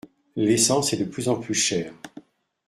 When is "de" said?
0.97-1.03